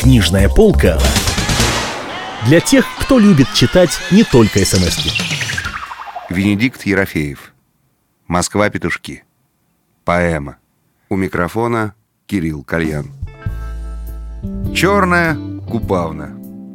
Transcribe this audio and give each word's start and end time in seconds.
Книжная 0.00 0.48
полка 0.48 0.98
для 2.46 2.60
тех, 2.60 2.86
кто 3.00 3.18
любит 3.18 3.52
читать 3.52 3.90
не 4.10 4.24
только 4.24 4.64
смс 4.64 4.96
-ки. 4.98 5.12
Венедикт 6.30 6.86
Ерофеев. 6.86 7.52
Москва-петушки. 8.26 9.24
Поэма. 10.06 10.56
У 11.10 11.16
микрофона 11.16 11.92
Кирилл 12.26 12.64
Кальян. 12.64 13.12
Черная 14.74 15.36
купавна. 15.68 16.30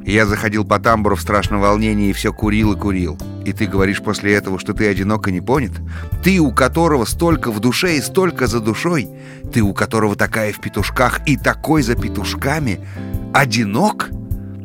Я 0.05 0.27
заходил 0.27 0.63
по 0.63 0.77
тамбуру 0.77 1.15
в 1.15 1.21
страшном 1.21 1.61
волнении 1.61 2.11
и 2.11 2.13
все 2.13 2.31
курил 2.31 2.73
и 2.73 2.79
курил. 2.79 3.17
И 3.45 3.53
ты 3.53 3.67
говоришь 3.67 4.01
после 4.01 4.33
этого, 4.33 4.57
что 4.57 4.73
ты 4.73 4.87
одинок 4.87 5.27
и 5.27 5.31
не 5.31 5.39
понят? 5.39 5.71
Ты, 6.23 6.39
у 6.39 6.51
которого 6.51 7.05
столько 7.05 7.51
в 7.51 7.59
душе 7.59 7.97
и 7.97 8.01
столько 8.01 8.47
за 8.47 8.59
душой? 8.59 9.07
Ты, 9.53 9.61
у 9.61 9.73
которого 9.73 10.15
такая 10.15 10.51
в 10.51 10.59
петушках 10.59 11.21
и 11.27 11.37
такой 11.37 11.83
за 11.83 11.95
петушками? 11.95 12.79
Одинок? 13.33 14.09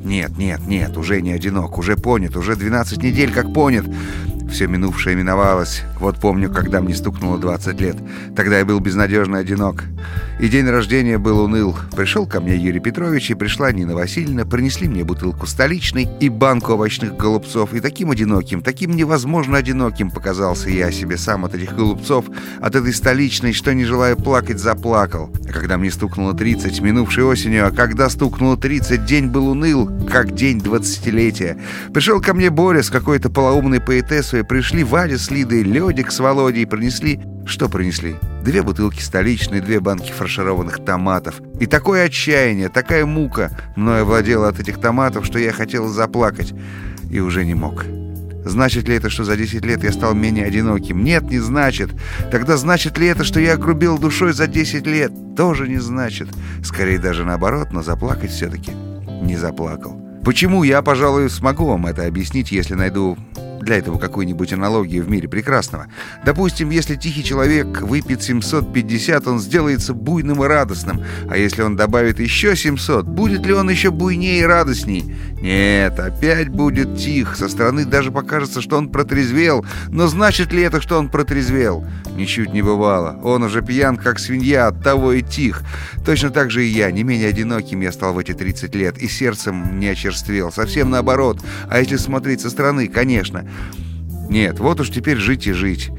Нет, 0.02 0.38
нет, 0.38 0.60
нет, 0.66 0.96
уже 0.96 1.20
не 1.20 1.32
одинок, 1.32 1.76
уже 1.76 1.94
понят, 1.94 2.34
уже 2.36 2.56
12 2.56 3.02
недель 3.02 3.30
как 3.32 3.52
понят. 3.52 3.84
Все 4.50 4.66
минувшее 4.66 5.14
миновалось. 5.14 5.82
Вот 6.00 6.18
помню, 6.18 6.50
когда 6.50 6.80
мне 6.80 6.94
стукнуло 6.94 7.38
20 7.38 7.80
лет. 7.80 7.96
Тогда 8.34 8.58
я 8.58 8.64
был 8.64 8.80
безнадежно 8.80 9.38
одинок. 9.38 9.84
И 10.40 10.48
день 10.48 10.68
рождения 10.68 11.18
был 11.18 11.40
уныл. 11.40 11.76
Пришел 11.94 12.26
ко 12.26 12.40
мне 12.40 12.56
Юрий 12.56 12.80
Петрович 12.80 13.30
и 13.30 13.34
пришла 13.34 13.70
Нина 13.70 13.94
Васильевна. 13.94 14.44
Принесли 14.44 14.88
мне 14.88 15.04
бутылку 15.04 15.46
столичной 15.46 16.08
и 16.18 16.28
банку 16.28 16.72
овощных 16.72 17.16
голубцов. 17.16 17.74
И 17.74 17.80
таким 17.80 18.10
одиноким, 18.10 18.60
таким 18.62 18.96
невозможно 18.96 19.58
одиноким 19.58 20.10
показался 20.10 20.68
я 20.70 20.90
себе 20.90 21.16
сам 21.16 21.44
от 21.44 21.54
этих 21.54 21.76
голубцов, 21.76 22.24
от 22.60 22.74
этой 22.74 22.92
столичной, 22.92 23.52
что, 23.52 23.72
не 23.72 23.84
желая 23.84 24.16
плакать, 24.16 24.58
заплакал. 24.58 25.30
А 25.48 25.52
когда 25.52 25.78
мне 25.78 25.90
стукнуло 25.90 26.34
30, 26.34 26.80
минувшей 26.80 27.24
осенью, 27.24 27.68
а 27.68 27.70
когда 27.70 28.08
стукнуло 28.08 28.56
30, 28.56 29.04
день 29.04 29.26
был 29.26 29.48
уныл, 29.48 29.90
как 30.10 30.34
день 30.34 30.60
двадцатилетия. 30.60 31.56
Пришел 31.92 32.20
ко 32.20 32.34
мне 32.34 32.50
Боря 32.50 32.82
с 32.82 32.90
какой-то 32.90 33.30
полоумной 33.30 33.80
поэтессой 33.80 34.39
Первые 34.40 34.62
пришли 34.62 34.84
Валя 34.84 35.18
с 35.18 35.30
Лидой, 35.30 35.62
Ледик 35.62 36.10
с 36.10 36.18
Володей, 36.18 36.66
принесли... 36.66 37.20
Что 37.44 37.68
принесли? 37.68 38.16
Две 38.42 38.62
бутылки 38.62 39.02
столичные, 39.02 39.60
две 39.60 39.80
банки 39.80 40.10
фаршированных 40.12 40.82
томатов. 40.82 41.42
И 41.60 41.66
такое 41.66 42.06
отчаяние, 42.06 42.70
такая 42.70 43.04
мука 43.04 43.50
мною 43.76 44.06
владела 44.06 44.48
от 44.48 44.58
этих 44.58 44.80
томатов, 44.80 45.26
что 45.26 45.38
я 45.38 45.52
хотел 45.52 45.88
заплакать. 45.88 46.54
И 47.10 47.20
уже 47.20 47.44
не 47.44 47.52
мог. 47.52 47.84
Значит 48.46 48.88
ли 48.88 48.94
это, 48.94 49.10
что 49.10 49.24
за 49.24 49.36
10 49.36 49.62
лет 49.66 49.84
я 49.84 49.92
стал 49.92 50.14
менее 50.14 50.46
одиноким? 50.46 51.04
Нет, 51.04 51.24
не 51.24 51.38
значит. 51.38 51.90
Тогда 52.30 52.56
значит 52.56 52.96
ли 52.96 53.08
это, 53.08 53.24
что 53.24 53.40
я 53.40 53.54
огрубел 53.54 53.98
душой 53.98 54.32
за 54.32 54.46
10 54.46 54.86
лет? 54.86 55.12
Тоже 55.36 55.68
не 55.68 55.80
значит. 55.80 56.28
Скорее 56.64 56.98
даже 56.98 57.26
наоборот, 57.26 57.72
но 57.72 57.82
заплакать 57.82 58.30
все-таки 58.30 58.72
не 59.20 59.36
заплакал. 59.36 60.00
Почему? 60.24 60.62
Я, 60.62 60.80
пожалуй, 60.80 61.28
смогу 61.28 61.66
вам 61.66 61.86
это 61.86 62.06
объяснить, 62.06 62.52
если 62.52 62.72
найду 62.72 63.18
для 63.60 63.76
этого 63.76 63.98
какую-нибудь 63.98 64.52
аналогию 64.52 65.04
в 65.04 65.10
мире 65.10 65.28
прекрасного. 65.28 65.86
Допустим, 66.24 66.70
если 66.70 66.96
тихий 66.96 67.24
человек 67.24 67.82
выпьет 67.82 68.22
750, 68.22 69.26
он 69.26 69.38
сделается 69.40 69.94
буйным 69.94 70.42
и 70.44 70.46
радостным. 70.46 71.02
А 71.28 71.36
если 71.36 71.62
он 71.62 71.76
добавит 71.76 72.20
еще 72.20 72.56
700, 72.56 73.06
будет 73.06 73.46
ли 73.46 73.52
он 73.52 73.70
еще 73.70 73.90
буйнее 73.90 74.40
и 74.40 74.44
радостней? 74.44 75.14
Нет, 75.40 75.98
опять 75.98 76.48
будет 76.48 76.96
тих. 76.98 77.36
Со 77.36 77.48
стороны 77.48 77.84
даже 77.84 78.10
покажется, 78.10 78.60
что 78.60 78.76
он 78.76 78.90
протрезвел. 78.90 79.64
Но 79.88 80.06
значит 80.06 80.52
ли 80.52 80.62
это, 80.62 80.80
что 80.80 80.98
он 80.98 81.08
протрезвел? 81.08 81.86
Ничуть 82.14 82.52
не 82.52 82.62
бывало. 82.62 83.18
Он 83.22 83.42
уже 83.42 83.62
пьян, 83.62 83.96
как 83.96 84.18
свинья, 84.18 84.66
от 84.66 84.82
того 84.82 85.12
и 85.12 85.22
тих. 85.22 85.62
Точно 86.04 86.30
так 86.30 86.50
же 86.50 86.64
и 86.64 86.68
я. 86.68 86.90
Не 86.90 87.02
менее 87.02 87.28
одиноким 87.28 87.80
я 87.80 87.92
стал 87.92 88.14
в 88.14 88.18
эти 88.18 88.32
30 88.32 88.74
лет. 88.74 88.98
И 88.98 89.08
сердцем 89.08 89.78
не 89.78 89.88
очерствел. 89.88 90.52
Совсем 90.52 90.90
наоборот. 90.90 91.40
А 91.68 91.78
если 91.78 91.96
смотреть 91.96 92.40
со 92.42 92.50
стороны, 92.50 92.88
конечно. 92.88 93.46
Нет, 94.28 94.60
вот 94.60 94.80
уж 94.80 94.90
теперь 94.90 95.16
жить 95.16 95.48
и 95.48 95.52
жить. 95.52 95.90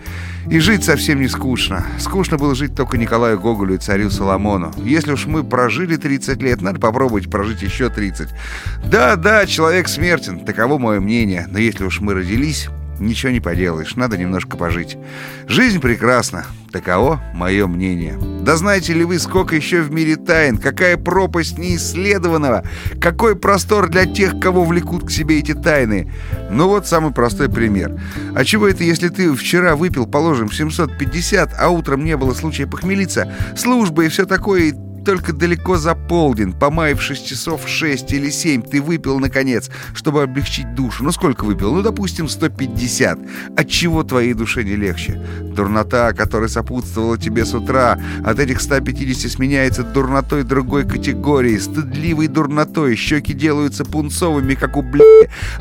И 0.49 0.59
жить 0.59 0.85
совсем 0.85 1.19
не 1.19 1.27
скучно. 1.27 1.85
Скучно 1.99 2.37
было 2.37 2.55
жить 2.55 2.75
только 2.75 2.97
Николаю 2.97 3.39
Гоголю 3.39 3.75
и 3.75 3.77
царю 3.77 4.09
Соломону. 4.09 4.71
Если 4.77 5.11
уж 5.11 5.25
мы 5.25 5.43
прожили 5.43 5.97
30 5.97 6.41
лет, 6.41 6.61
надо 6.61 6.79
попробовать 6.79 7.29
прожить 7.29 7.61
еще 7.61 7.89
30. 7.89 8.29
Да, 8.85 9.17
да, 9.17 9.45
человек 9.45 9.89
смертен, 9.89 10.45
таково 10.45 10.77
мое 10.77 10.99
мнение. 11.01 11.45
Но 11.49 11.59
если 11.59 11.83
уж 11.83 11.99
мы 11.99 12.13
родились, 12.13 12.69
ничего 13.01 13.31
не 13.31 13.39
поделаешь, 13.39 13.95
надо 13.95 14.17
немножко 14.17 14.57
пожить. 14.57 14.97
Жизнь 15.47 15.79
прекрасна, 15.79 16.45
таково 16.71 17.21
мое 17.33 17.67
мнение. 17.67 18.17
Да 18.41 18.55
знаете 18.55 18.93
ли 18.93 19.03
вы, 19.03 19.19
сколько 19.19 19.55
еще 19.55 19.81
в 19.81 19.91
мире 19.91 20.15
тайн, 20.15 20.57
какая 20.57 20.97
пропасть 20.97 21.57
неисследованного, 21.57 22.63
какой 22.99 23.35
простор 23.35 23.89
для 23.89 24.05
тех, 24.05 24.39
кого 24.39 24.63
влекут 24.63 25.05
к 25.05 25.11
себе 25.11 25.39
эти 25.39 25.53
тайны. 25.53 26.11
Ну 26.49 26.67
вот 26.67 26.87
самый 26.87 27.11
простой 27.11 27.49
пример. 27.49 27.99
А 28.35 28.43
чего 28.45 28.67
это, 28.67 28.83
если 28.83 29.09
ты 29.09 29.33
вчера 29.33 29.75
выпил, 29.75 30.07
положим, 30.07 30.51
750, 30.51 31.55
а 31.57 31.69
утром 31.69 32.03
не 32.03 32.17
было 32.17 32.33
случая 32.33 32.67
похмелиться, 32.67 33.33
служба 33.55 34.05
и 34.05 34.09
все 34.09 34.25
такое, 34.25 34.61
и 34.61 34.90
только 35.03 35.33
далеко 35.33 35.77
за 35.77 35.95
полдень, 35.95 36.53
помаявшись 36.53 37.21
часов 37.21 37.67
шесть 37.67 38.11
или 38.11 38.29
семь, 38.29 38.61
ты 38.61 38.81
выпил, 38.81 39.19
наконец, 39.19 39.69
чтобы 39.93 40.23
облегчить 40.23 40.75
душу. 40.75 41.03
Ну, 41.03 41.11
сколько 41.11 41.43
выпил? 41.45 41.73
Ну, 41.73 41.81
допустим, 41.81 42.29
150. 42.29 43.19
Отчего 43.57 44.03
твоей 44.03 44.33
душе 44.33 44.63
не 44.63 44.75
легче? 44.75 45.21
Дурнота, 45.55 46.13
которая 46.13 46.49
сопутствовала 46.49 47.17
тебе 47.17 47.45
с 47.45 47.53
утра, 47.53 47.99
от 48.23 48.39
этих 48.39 48.61
150 48.61 49.31
сменяется 49.31 49.83
дурнотой 49.83 50.43
другой 50.43 50.87
категории, 50.87 51.57
стыдливой 51.57 52.27
дурнотой. 52.27 52.95
Щеки 52.95 53.33
делаются 53.33 53.85
пунцовыми, 53.85 54.55
как 54.55 54.77
у 54.77 54.81
бля, 54.81 55.01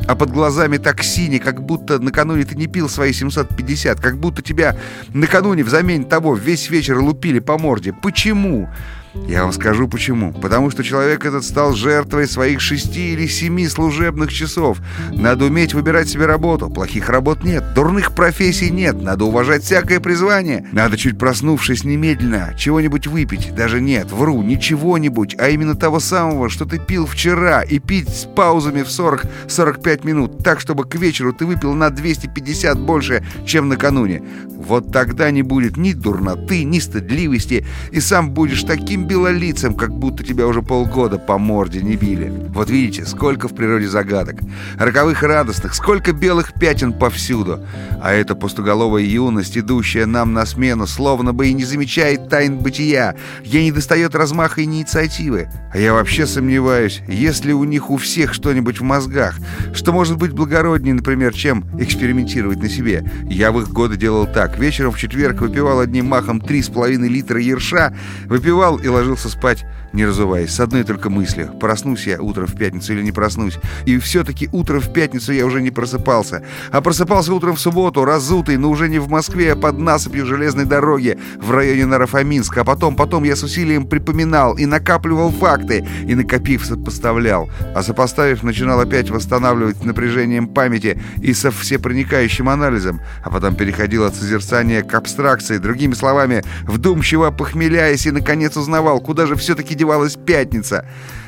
а 0.07 0.15
под 0.15 0.31
глазами 0.31 0.77
так 0.77 1.03
сине, 1.03 1.39
как 1.39 1.63
будто 1.63 1.99
накануне 1.99 2.45
ты 2.45 2.57
не 2.57 2.67
пил 2.67 2.89
свои 2.89 3.13
750, 3.13 4.01
как 4.01 4.19
будто 4.19 4.43
тебя 4.43 4.77
накануне 5.15 5.65
взамен 5.65 6.05
того 6.05 6.35
весь 6.35 6.71
вечер 6.71 6.99
лупили 6.99 7.39
по 7.39 7.59
морде. 7.59 7.93
Почему? 7.93 8.69
Я 9.15 9.43
вам 9.43 9.53
скажу 9.53 9.89
почему. 9.89 10.33
Потому 10.33 10.71
что 10.71 10.85
человек 10.85 11.25
этот 11.25 11.45
стал 11.45 11.75
жертвой 11.75 12.29
своих 12.29 12.61
шести 12.61 13.13
или 13.13 13.27
семи 13.27 13.67
служебных 13.67 14.33
часов. 14.33 14.79
Надо 15.13 15.47
уметь 15.47 15.75
выбирать 15.75 16.09
себе 16.09 16.27
работу. 16.27 16.71
Плохих 16.71 17.09
работ 17.09 17.43
нет, 17.43 17.75
дурных 17.75 18.15
профессий 18.15 18.71
нет. 18.71 19.03
Надо 19.03 19.25
уважать 19.25 19.65
всякое 19.65 19.99
призвание. 19.99 20.67
Надо 20.73 20.97
чуть 20.97 21.19
проснувшись 21.19 21.85
немедленно 21.85 22.55
чего-нибудь 22.57 23.09
выпить. 23.09 23.55
Даже 23.55 23.81
нет, 23.81 24.11
вру, 24.13 24.43
не 24.43 24.61
чего-нибудь, 24.61 25.37
а 25.39 25.49
именно 25.49 25.75
того 25.75 25.99
самого, 25.99 26.49
что 26.49 26.65
ты 26.65 26.79
пил 26.79 27.07
вчера. 27.07 27.63
И 27.63 27.79
пить 27.81 28.09
с 28.09 28.25
паузами 28.27 28.83
в 28.83 28.89
40-45 28.89 30.07
минут. 30.07 30.39
Так, 30.45 30.61
чтобы 30.61 30.85
к 30.85 30.95
вечеру 30.95 31.33
ты 31.33 31.47
выпил 31.47 31.75
на 31.75 31.91
250 31.91 32.79
больше, 32.79 33.25
чем 33.45 33.69
накануне. 33.69 34.23
Вот 34.61 34.93
тогда 34.93 35.31
не 35.31 35.43
будет 35.43 35.77
ни 35.77 35.93
дурноты, 35.95 36.65
ни 36.65 36.79
стыдливости. 36.79 37.67
И 37.91 38.01
сам 38.01 38.31
будешь 38.31 38.63
таким 38.63 39.00
таким 39.01 39.07
белолицем, 39.07 39.75
как 39.75 39.93
будто 39.93 40.25
тебя 40.25 40.47
уже 40.47 40.63
полгода 40.63 41.19
по 41.19 41.39
морде 41.39 41.81
не 41.81 41.97
били. 41.97 42.33
Вот 42.55 42.71
видите, 42.71 43.07
сколько 43.07 43.49
в 43.49 43.55
природе 43.55 43.89
загадок. 43.89 44.37
Роковых 44.79 45.23
радостных, 45.23 45.75
сколько 45.75 46.13
белых 46.13 46.53
пятен 46.55 46.93
повсюду. 46.93 47.61
А 48.03 48.13
эта 48.13 48.35
пустоголовая 48.35 49.03
юность, 49.03 49.57
идущая 49.57 50.07
нам 50.07 50.33
на 50.33 50.47
смену, 50.47 50.87
словно 50.87 51.33
бы 51.33 51.49
и 51.49 51.53
не 51.53 51.65
замечает 51.65 52.29
тайн 52.29 52.59
бытия. 52.59 53.15
Ей 53.45 53.65
не 53.65 53.73
достает 53.73 54.15
размаха 54.15 54.63
инициативы. 54.63 55.49
А 55.73 55.79
я 55.79 55.93
вообще 55.93 56.27
сомневаюсь, 56.27 57.01
есть 57.07 57.45
ли 57.45 57.55
у 57.55 57.65
них 57.65 57.91
у 57.91 57.97
всех 57.97 58.35
что-нибудь 58.35 58.81
в 58.81 58.83
мозгах, 58.83 59.39
что 59.73 59.93
может 59.93 60.17
быть 60.17 60.33
благороднее, 60.33 60.95
например, 60.95 61.33
чем 61.33 61.65
экспериментировать 61.79 62.59
на 62.59 62.69
себе. 62.69 63.05
Я 63.25 63.53
в 63.53 63.61
их 63.61 63.69
годы 63.69 63.97
делал 63.97 64.27
так. 64.27 64.59
Вечером 64.59 64.93
в 64.93 64.99
четверг 64.99 65.41
выпивал 65.41 65.81
одним 65.81 66.07
махом 66.07 66.39
3,5 66.39 67.09
литра 67.09 67.41
ерша, 67.41 67.95
выпивал 68.27 68.77
и 68.77 68.90
ложился 68.91 69.29
спать, 69.29 69.65
не 69.93 70.05
разуваясь, 70.05 70.51
с 70.51 70.61
одной 70.61 70.85
только 70.85 71.11
мыслью. 71.11 71.53
Проснусь 71.59 72.07
я 72.07 72.21
утром 72.21 72.47
в 72.47 72.55
пятницу 72.55 72.93
или 72.93 73.03
не 73.03 73.13
проснусь. 73.13 73.59
И 73.87 73.99
все-таки 73.99 74.49
утром 74.53 74.81
в 74.81 74.93
пятницу 74.93 75.33
я 75.33 75.47
уже 75.47 75.61
не 75.63 75.71
просыпался. 75.71 76.45
А 76.71 76.81
просыпался 76.81 77.35
утром 77.35 77.57
в 77.57 77.61
субботу, 77.61 78.05
разутый, 78.05 78.57
но 78.57 78.71
уже 78.71 78.89
не 78.89 78.99
в 78.99 79.09
Москве, 79.09 79.53
а 79.53 79.57
под 79.57 79.79
насыпью 79.79 80.27
железной 80.27 80.65
дороги 80.65 81.19
в 81.41 81.51
районе 81.51 81.87
Нарафаминска. 81.87 82.61
А 82.61 82.65
потом, 82.65 82.97
потом 82.97 83.25
я 83.25 83.37
с 83.37 83.43
усилием 83.43 83.87
припоминал 83.87 84.57
и 84.57 84.67
накапливал 84.67 85.31
факты, 85.31 85.87
и 86.07 86.15
накопив, 86.15 86.65
сопоставлял. 86.65 87.51
А 87.75 87.83
сопоставив, 87.83 88.43
начинал 88.43 88.81
опять 88.81 89.11
восстанавливать 89.11 89.85
напряжением 89.85 90.49
памяти 90.49 91.01
и 91.21 91.33
со 91.33 91.51
всепроникающим 91.51 92.49
анализом. 92.49 93.01
А 93.25 93.31
потом 93.31 93.55
переходил 93.57 94.05
от 94.05 94.15
созерцания 94.15 94.83
к 94.83 94.95
абстракции, 94.95 95.59
другими 95.59 95.95
словами, 95.95 96.43
вдумчиво 96.63 97.31
похмеляясь 97.31 98.07
и, 98.07 98.11
наконец, 98.11 98.57
узнавал, 98.81 99.01
куда 99.01 99.27
же 99.27 99.37
все-таки 99.37 99.75
девалась 99.75 100.17
пятница. 100.17 100.87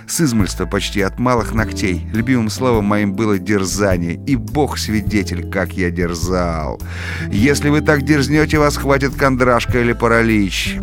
С 0.08 0.20
измольства 0.22 0.64
почти 0.66 1.02
от 1.02 1.18
малых 1.18 1.52
ногтей. 1.54 2.06
Любимым 2.12 2.48
словом 2.48 2.86
моим 2.86 3.12
было 3.12 3.38
дерзание. 3.38 4.14
И 4.26 4.36
бог 4.36 4.78
свидетель, 4.78 5.48
как 5.50 5.74
я 5.74 5.90
дерзал. 5.90 6.80
Если 7.30 7.68
вы 7.68 7.82
так 7.82 8.02
дерзнете, 8.02 8.58
вас 8.58 8.76
хватит 8.78 9.14
кондрашка 9.14 9.80
или 9.80 9.92
паралич. 9.92 10.78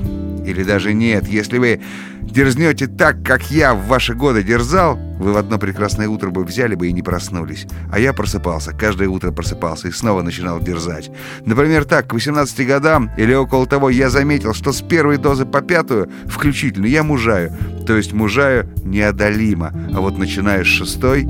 Или 0.45 0.63
даже 0.63 0.93
нет, 0.93 1.27
если 1.27 1.57
вы 1.57 1.81
дерзнете 2.31 2.87
так, 2.87 3.23
как 3.23 3.51
я 3.51 3.73
в 3.73 3.87
ваши 3.87 4.13
годы 4.13 4.43
дерзал, 4.43 4.97
вы 5.19 5.33
в 5.33 5.37
одно 5.37 5.57
прекрасное 5.57 6.07
утро 6.07 6.29
бы 6.29 6.43
взяли 6.43 6.75
бы 6.75 6.87
и 6.87 6.93
не 6.93 7.01
проснулись. 7.01 7.67
А 7.91 7.99
я 7.99 8.13
просыпался, 8.13 8.71
каждое 8.73 9.09
утро 9.09 9.31
просыпался 9.31 9.87
и 9.87 9.91
снова 9.91 10.21
начинал 10.21 10.59
дерзать. 10.59 11.11
Например, 11.45 11.85
так, 11.85 12.07
к 12.07 12.13
18 12.13 12.67
годам 12.67 13.11
или 13.17 13.33
около 13.33 13.65
того 13.65 13.89
я 13.89 14.09
заметил, 14.09 14.53
что 14.53 14.71
с 14.71 14.81
первой 14.81 15.17
дозы 15.17 15.45
по 15.45 15.61
пятую, 15.61 16.09
включительно, 16.27 16.85
я 16.85 17.03
мужаю. 17.03 17.51
То 17.85 17.97
есть 17.97 18.13
мужаю 18.13 18.69
неодолимо. 18.83 19.73
А 19.93 19.99
вот 19.99 20.17
начиная 20.17 20.63
с 20.63 20.67
шестой... 20.67 21.27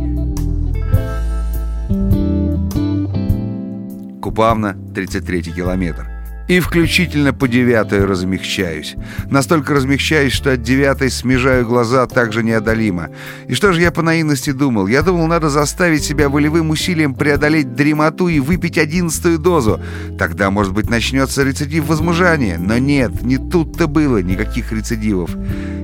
Купавна, 4.21 4.75
33 4.93 5.41
километр 5.43 6.18
и 6.49 6.59
включительно 6.59 7.31
по 7.31 7.47
девятой 7.47 8.03
размягчаюсь. 8.03 8.95
Настолько 9.29 9.75
размягчаюсь, 9.75 10.33
что 10.33 10.51
от 10.51 10.63
девятой 10.63 11.11
смежаю 11.11 11.65
глаза 11.65 12.07
также 12.07 12.43
неодолимо. 12.43 13.11
И 13.47 13.53
что 13.53 13.71
же 13.71 13.81
я 13.81 13.91
по 13.91 14.01
наивности 14.01 14.51
думал? 14.51 14.87
Я 14.87 15.03
думал, 15.03 15.27
надо 15.27 15.49
заставить 15.49 16.03
себя 16.03 16.27
волевым 16.27 16.71
усилием 16.71 17.13
преодолеть 17.13 17.75
дремоту 17.75 18.27
и 18.27 18.39
выпить 18.39 18.79
одиннадцатую 18.79 19.37
дозу. 19.37 19.79
Тогда, 20.17 20.49
может 20.49 20.73
быть, 20.73 20.89
начнется 20.89 21.43
рецидив 21.43 21.85
возмужания. 21.85 22.57
Но 22.57 22.79
нет, 22.79 23.21
не 23.21 23.37
тут-то 23.37 23.87
было 23.87 24.17
никаких 24.23 24.71
рецидивов. 24.71 25.29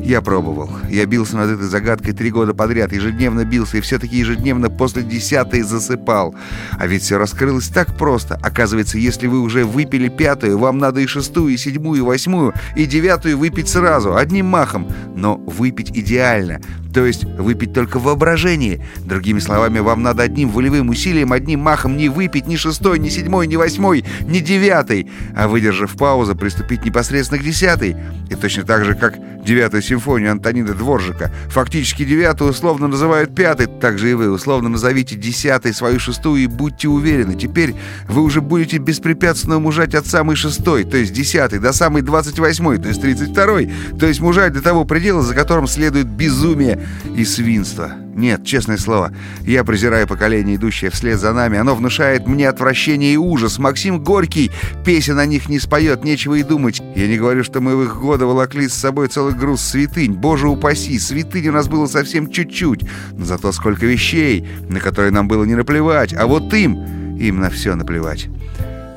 Я 0.06 0.22
пробовал. 0.22 0.70
Я 0.88 1.08
бился 1.08 1.36
над 1.36 1.50
этой 1.50 1.66
загадкой 1.66 2.14
три 2.14 2.30
года 2.30 2.54
подряд, 2.54 2.94
ежедневно 2.94 3.44
бился, 3.44 3.78
и 3.78 3.82
все-таки 3.82 4.18
ежедневно 4.18 4.70
после 4.70 5.02
десятой 5.02 5.64
засыпал. 5.64 6.36
А 6.78 6.86
ведь 6.86 7.02
все 7.02 7.18
раскрылось 7.18 7.70
так 7.70 7.98
просто. 7.98 8.36
Оказывается, 8.44 9.00
если 9.00 9.26
вы 9.26 9.40
уже 9.40 9.66
выпили 9.66 10.10
пятую, 10.10 10.60
вам 10.60 10.78
надо 10.78 11.00
и 11.02 11.08
шестую, 11.08 11.56
и 11.56 11.58
седьмую, 11.58 11.98
и 11.98 12.04
восьмую, 12.04 12.54
и 12.76 12.86
девятую 12.86 13.40
выпить 13.40 13.68
сразу, 13.68 14.16
одним 14.16 14.46
махом. 14.46 14.88
Но 15.16 15.38
выпить 15.38 15.90
идеально. 15.90 16.62
То 16.94 17.04
есть 17.04 17.24
выпить 17.24 17.74
только 17.74 17.98
в 17.98 18.04
воображении. 18.04 18.86
Другими 19.00 19.40
словами, 19.40 19.80
вам 19.80 20.04
надо 20.04 20.22
одним 20.22 20.50
волевым 20.50 20.90
усилием, 20.90 21.34
одним 21.34 21.62
махом 21.62 21.98
не 21.98 22.10
выпить 22.10 22.46
ни 22.48 22.58
шестой, 22.58 23.00
ни 23.00 23.10
седьмой, 23.10 23.48
ни 23.48 23.56
восьмой, 23.56 24.06
ни 24.22 24.40
девятой, 24.40 25.10
а 25.36 25.48
выдержав 25.48 25.98
паузу, 25.98 26.36
приступить 26.36 26.86
непосредственно 26.86 27.42
к 27.42 27.44
десятой. 27.44 27.98
И 28.30 28.36
точно 28.36 28.64
так 28.64 28.86
же, 28.86 28.94
как 28.94 29.18
девятую 29.44 29.82
симфонию 29.96 30.32
Антонина 30.32 30.74
Дворжика. 30.74 31.32
Фактически 31.48 32.04
девятую 32.04 32.52
условно 32.52 32.88
называют 32.88 33.34
пятой, 33.34 33.68
так 33.68 33.98
же 33.98 34.12
и 34.12 34.14
вы 34.14 34.30
условно 34.30 34.68
назовите 34.68 35.16
десятой 35.16 35.74
свою 35.74 36.00
шестую 36.00 36.44
и 36.44 36.48
будьте 36.48 36.90
уверены, 36.90 37.36
теперь 37.36 37.76
вы 38.10 38.22
уже 38.22 38.42
будете 38.42 38.78
беспрепятственно 38.78 39.60
мужать 39.60 39.96
от 39.96 40.06
самой 40.06 40.36
шестой, 40.36 40.84
то 40.84 40.98
есть 40.98 41.14
десятой, 41.14 41.60
до 41.60 41.72
самой 41.72 42.02
двадцать 42.02 42.40
восьмой, 42.40 42.78
то 42.78 42.90
есть 42.90 43.02
тридцать 43.02 43.32
второй, 43.32 43.72
то 43.98 44.06
есть 44.06 44.20
мужать 44.20 44.52
до 44.52 44.62
того 44.62 44.84
предела, 44.84 45.22
за 45.22 45.34
которым 45.34 45.68
следует 45.68 46.08
безумие 46.08 46.86
и 47.16 47.24
свинство. 47.24 48.05
Нет, 48.16 48.46
честное 48.46 48.78
слово, 48.78 49.12
я 49.42 49.66
презираю 49.66 50.08
поколение, 50.08 50.56
идущее 50.56 50.90
вслед 50.90 51.20
за 51.20 51.34
нами. 51.34 51.58
Оно 51.58 51.76
внушает 51.76 52.28
мне 52.28 52.48
отвращение 52.48 53.14
и 53.14 53.18
ужас. 53.18 53.60
Максим 53.60 54.02
Горький 54.02 54.52
песен 54.86 55.20
о 55.20 55.26
них 55.26 55.50
не 55.50 55.60
споет, 55.60 56.06
нечего 56.06 56.36
и 56.36 56.44
думать. 56.44 56.82
Я 56.96 57.08
не 57.10 57.18
говорю, 57.18 57.44
что 57.44 57.60
мы 57.60 57.76
в 57.76 57.84
их 57.84 57.98
годы 57.98 58.26
волокли 58.26 58.70
с 58.70 58.74
собой 58.74 59.10
целый 59.10 59.34
груз 59.34 59.62
святынь. 59.62 60.14
Боже 60.14 60.48
упаси, 60.48 60.98
святынь 60.98 61.50
у 61.50 61.52
нас 61.52 61.68
было 61.68 61.88
совсем 61.88 62.32
чуть-чуть. 62.32 62.84
Но 63.12 63.26
зато 63.26 63.52
сколько 63.52 63.86
вещей, 63.86 64.48
на 64.70 64.80
которые 64.80 65.12
нам 65.12 65.28
было 65.28 65.44
не 65.44 65.56
наплевать. 65.56 66.14
А 66.14 66.26
вот 66.26 66.54
им, 66.54 67.18
им 67.18 67.42
на 67.42 67.50
все 67.50 67.76
наплевать. 67.76 68.30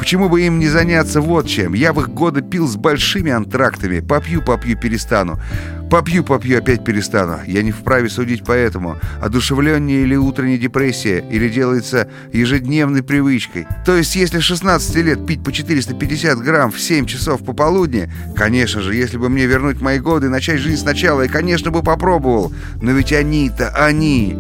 Почему 0.09 0.31
бы 0.31 0.41
им 0.41 0.59
не 0.59 0.69
заняться 0.69 1.21
вот 1.21 1.47
чем? 1.47 1.75
Я 1.75 1.93
в 1.93 2.01
их 2.01 2.09
годы 2.09 2.41
пил 2.41 2.67
с 2.67 2.77
большими 2.77 3.31
антрактами. 3.31 4.01
Попью-попью 4.01 4.81
перестану. 4.81 5.39
Попью-попью 5.91 6.57
опять 6.57 6.83
перестану. 6.83 7.41
Я 7.47 7.63
не 7.63 7.73
вправе 7.73 8.09
судить 8.09 8.43
по 8.43 8.53
этому. 8.53 8.97
Одушевление 9.21 10.01
или 10.01 10.17
утренняя 10.17 10.57
депрессия, 10.57 11.23
или 11.31 11.51
делается 11.51 12.09
ежедневной 12.33 13.03
привычкой. 13.03 13.67
То 13.85 13.99
есть, 13.99 14.17
если 14.17 14.39
16 14.39 14.97
лет 14.97 15.27
пить 15.27 15.45
по 15.45 15.53
450 15.53 16.39
грамм 16.39 16.73
в 16.73 16.81
7 16.81 17.05
часов 17.05 17.45
пополудни, 17.45 18.11
конечно 18.35 18.81
же, 18.81 18.95
если 18.95 19.19
бы 19.19 19.29
мне 19.29 19.45
вернуть 19.45 19.83
мои 19.83 19.99
годы 19.99 20.29
и 20.29 20.31
начать 20.31 20.61
жизнь 20.61 20.81
сначала, 20.81 21.21
я, 21.21 21.29
конечно, 21.29 21.71
бы 21.71 21.83
попробовал. 21.83 22.51
Но 22.81 22.93
ведь 22.93 23.13
они-то, 23.13 23.69
они... 23.77 24.39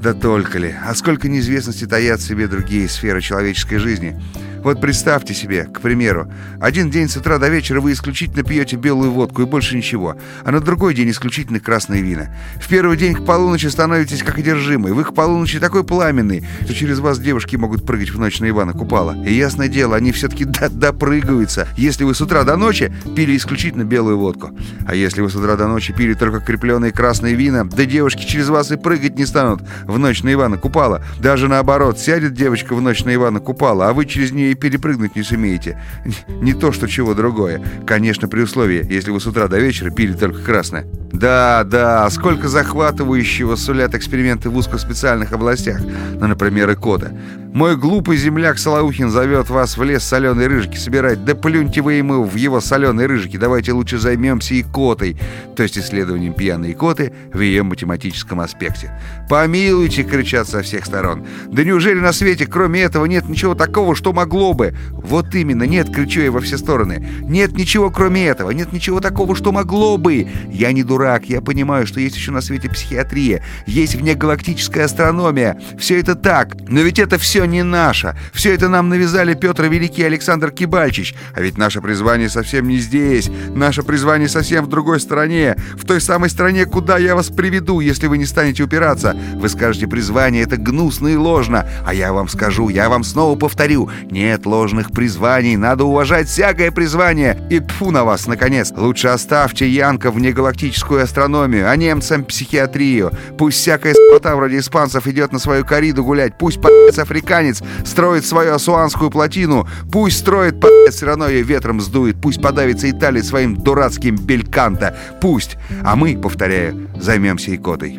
Да 0.00 0.12
только 0.14 0.58
ли. 0.60 0.72
А 0.86 0.94
сколько 0.94 1.28
неизвестности 1.28 1.84
таят 1.84 2.20
в 2.20 2.24
себе 2.24 2.46
другие 2.46 2.88
сферы 2.88 3.20
человеческой 3.20 3.78
жизни. 3.78 4.20
Вот 4.64 4.80
представьте 4.80 5.34
себе, 5.34 5.64
к 5.64 5.82
примеру, 5.82 6.26
один 6.58 6.90
день 6.90 7.10
с 7.10 7.18
утра 7.18 7.36
до 7.36 7.50
вечера 7.50 7.82
вы 7.82 7.92
исключительно 7.92 8.42
пьете 8.42 8.76
белую 8.76 9.10
водку 9.12 9.42
и 9.42 9.44
больше 9.44 9.76
ничего, 9.76 10.16
а 10.42 10.50
на 10.50 10.60
другой 10.60 10.94
день 10.94 11.10
исключительно 11.10 11.60
красные 11.60 12.00
вина. 12.00 12.34
В 12.56 12.66
первый 12.66 12.96
день 12.96 13.14
к 13.14 13.26
полуночи 13.26 13.66
становитесь 13.66 14.22
как 14.22 14.38
одержимые. 14.38 14.94
Вы 14.94 15.04
к 15.04 15.12
полуночи 15.12 15.60
такой 15.60 15.84
пламенный, 15.84 16.46
что 16.62 16.72
через 16.72 16.98
вас 16.98 17.18
девушки 17.18 17.56
могут 17.56 17.84
прыгать 17.84 18.08
в 18.08 18.18
ночь 18.18 18.40
на 18.40 18.48
Ивана 18.48 18.72
Купала. 18.72 19.14
И 19.26 19.34
ясное 19.34 19.68
дело, 19.68 19.96
они 19.96 20.12
все-таки 20.12 20.46
допрыгаются, 20.46 21.68
если 21.76 22.04
вы 22.04 22.14
с 22.14 22.22
утра 22.22 22.42
до 22.44 22.56
ночи 22.56 22.90
пили 23.14 23.36
исключительно 23.36 23.84
белую 23.84 24.16
водку. 24.16 24.58
А 24.86 24.94
если 24.94 25.20
вы 25.20 25.28
с 25.28 25.34
утра 25.34 25.56
до 25.56 25.68
ночи 25.68 25.92
пили 25.92 26.14
только 26.14 26.40
крепленные 26.40 26.90
красные 26.90 27.34
вина, 27.34 27.64
да 27.64 27.84
девушки 27.84 28.24
через 28.24 28.48
вас 28.48 28.72
и 28.72 28.76
прыгать 28.76 29.18
не 29.18 29.26
станут 29.26 29.60
в 29.84 29.98
ночь 29.98 30.22
на 30.22 30.32
Ивана 30.32 30.56
Купала. 30.56 31.04
Даже 31.20 31.48
наоборот, 31.48 31.98
сядет 31.98 32.32
девочка 32.32 32.74
в 32.74 32.80
ночь 32.80 33.04
на 33.04 33.14
Ивана 33.14 33.40
Купала, 33.40 33.90
а 33.90 33.92
вы 33.92 34.06
через 34.06 34.32
нее 34.32 34.53
и 34.54 34.56
перепрыгнуть 34.56 35.16
не 35.16 35.22
сумеете. 35.22 35.80
Не 36.28 36.54
то, 36.54 36.72
что 36.72 36.86
чего 36.88 37.14
другое. 37.14 37.62
Конечно, 37.86 38.28
при 38.28 38.40
условии, 38.40 38.86
если 38.88 39.10
вы 39.10 39.20
с 39.20 39.26
утра 39.26 39.48
до 39.48 39.58
вечера 39.58 39.90
пили 39.90 40.14
только 40.14 40.42
красное. 40.42 40.86
Да, 41.12 41.64
да, 41.64 42.08
сколько 42.10 42.48
захватывающего 42.48 43.56
сулят 43.56 43.94
эксперименты 43.94 44.50
в 44.50 44.56
узкоспециальных 44.56 45.32
областях, 45.32 45.80
ну, 45.80 46.26
например, 46.26 46.72
икота. 46.72 47.12
Мой 47.54 47.76
глупый 47.76 48.16
земляк 48.16 48.58
Солоухин 48.58 49.10
зовет 49.10 49.48
вас 49.48 49.76
в 49.76 49.82
лес 49.84 50.02
соленой 50.02 50.48
рыжики 50.48 50.76
собирать. 50.76 51.24
Да 51.24 51.36
плюньте 51.36 51.82
вы 51.82 51.92
ему 51.92 52.24
в 52.24 52.34
его 52.34 52.60
соленой 52.60 53.06
рыжики. 53.06 53.36
Давайте 53.36 53.70
лучше 53.70 53.96
займемся 53.96 54.60
икотой, 54.60 55.16
то 55.54 55.62
есть 55.62 55.78
исследованием 55.78 56.32
пьяной 56.32 56.72
икоты 56.72 57.12
в 57.32 57.38
ее 57.38 57.62
математическом 57.62 58.40
аспекте. 58.40 58.90
«Помилуйте!»— 59.30 60.02
кричат 60.02 60.48
со 60.48 60.62
всех 60.62 60.84
сторон. 60.84 61.24
«Да 61.46 61.62
неужели 61.62 62.00
на 62.00 62.12
свете, 62.12 62.44
кроме 62.48 62.82
этого, 62.82 63.04
нет 63.04 63.28
ничего 63.28 63.54
такого, 63.54 63.94
что 63.94 64.12
могло 64.12 64.52
бы?» 64.52 64.74
Вот 64.90 65.32
именно, 65.36 65.62
нет, 65.62 65.94
кричу 65.94 66.22
я 66.22 66.32
во 66.32 66.40
все 66.40 66.58
стороны. 66.58 67.06
«Нет 67.20 67.52
ничего, 67.52 67.88
кроме 67.88 68.26
этого, 68.26 68.50
нет 68.50 68.72
ничего 68.72 68.98
такого, 68.98 69.36
что 69.36 69.52
могло 69.52 69.96
бы!» 69.96 70.26
Я 70.50 70.72
не 70.72 70.82
дурак, 70.82 71.26
я 71.26 71.40
понимаю, 71.40 71.86
что 71.86 72.00
есть 72.00 72.16
еще 72.16 72.32
на 72.32 72.40
свете 72.40 72.68
психиатрия, 72.68 73.44
есть 73.64 73.94
внегалактическая 73.94 74.86
астрономия. 74.86 75.56
Все 75.78 76.00
это 76.00 76.16
так, 76.16 76.56
но 76.68 76.80
ведь 76.80 76.98
это 76.98 77.16
все 77.16 77.43
не 77.46 77.62
наше. 77.62 78.16
Все 78.32 78.54
это 78.54 78.68
нам 78.68 78.88
навязали 78.88 79.34
Петр 79.34 79.64
Великий 79.64 80.02
Александр 80.02 80.50
Кибальчич. 80.50 81.14
А 81.34 81.40
ведь 81.40 81.58
наше 81.58 81.80
призвание 81.80 82.28
совсем 82.28 82.68
не 82.68 82.78
здесь. 82.78 83.30
Наше 83.54 83.82
призвание 83.82 84.28
совсем 84.28 84.64
в 84.64 84.68
другой 84.68 85.00
стране. 85.00 85.56
В 85.74 85.84
той 85.84 86.00
самой 86.00 86.30
стране, 86.30 86.66
куда 86.66 86.98
я 86.98 87.14
вас 87.14 87.28
приведу, 87.28 87.80
если 87.80 88.06
вы 88.06 88.18
не 88.18 88.26
станете 88.26 88.62
упираться. 88.62 89.16
Вы 89.34 89.48
скажете, 89.48 89.86
призвание 89.86 90.42
это 90.42 90.56
гнусно 90.56 91.08
и 91.08 91.16
ложно. 91.16 91.68
А 91.86 91.94
я 91.94 92.12
вам 92.12 92.28
скажу, 92.28 92.68
я 92.68 92.88
вам 92.88 93.04
снова 93.04 93.38
повторю. 93.38 93.90
Нет 94.10 94.46
ложных 94.46 94.90
призваний. 94.90 95.56
Надо 95.56 95.84
уважать 95.84 96.28
всякое 96.28 96.70
призвание. 96.70 97.40
И 97.50 97.60
тфу 97.60 97.90
на 97.90 98.04
вас, 98.04 98.26
наконец. 98.26 98.72
Лучше 98.76 99.08
оставьте 99.08 99.68
Янка 99.68 100.10
в 100.10 100.18
негалактическую 100.18 101.02
астрономию, 101.02 101.70
а 101.70 101.76
немцам 101.76 102.24
психиатрию. 102.24 103.12
Пусть 103.38 103.58
всякая 103.58 103.94
спота 103.94 104.34
вроде 104.36 104.58
испанцев 104.58 105.06
идет 105.06 105.32
на 105.32 105.38
свою 105.38 105.64
кориду 105.64 106.04
гулять. 106.04 106.38
Пусть 106.38 106.60
по***ц 106.60 107.02
африканец 107.02 107.33
американец 107.34 107.62
строит 107.84 108.24
свою 108.24 108.54
асуанскую 108.54 109.10
плотину. 109.10 109.68
Пусть 109.90 110.18
строит, 110.18 110.60
по 110.60 110.68
все 110.90 111.06
равно 111.06 111.28
ее 111.28 111.42
ветром 111.42 111.80
сдует. 111.80 112.20
Пусть 112.20 112.40
подавится 112.40 112.90
Италия 112.90 113.22
своим 113.22 113.56
дурацким 113.56 114.16
бельканто. 114.16 114.96
Пусть. 115.20 115.56
А 115.82 115.96
мы, 115.96 116.16
повторяю, 116.16 116.88
займемся 117.00 117.54
икотой. 117.54 117.98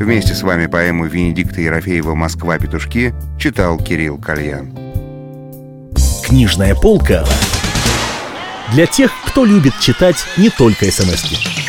Вместе 0.00 0.34
с 0.34 0.42
вами 0.42 0.66
поэму 0.66 1.06
Венедикта 1.06 1.60
Ерофеева 1.60 2.14
«Москва. 2.14 2.58
Петушки» 2.58 3.14
читал 3.38 3.76
Кирилл 3.78 4.18
Кальян. 4.18 4.72
Книжная 6.24 6.74
полка 6.74 7.24
для 8.72 8.86
тех, 8.86 9.10
кто 9.26 9.44
любит 9.44 9.74
читать 9.80 10.24
не 10.36 10.48
только 10.48 10.90
смс 10.90 11.24
-ки. 11.24 11.59